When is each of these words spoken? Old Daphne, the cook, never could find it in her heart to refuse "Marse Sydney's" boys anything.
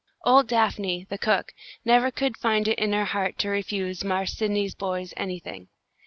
Old 0.25 0.47
Daphne, 0.47 1.05
the 1.11 1.19
cook, 1.19 1.53
never 1.85 2.09
could 2.09 2.35
find 2.35 2.67
it 2.67 2.79
in 2.79 2.91
her 2.91 3.05
heart 3.05 3.37
to 3.37 3.49
refuse 3.49 4.03
"Marse 4.03 4.33
Sydney's" 4.33 4.73
boys 4.73 5.13
anything. 5.15 5.67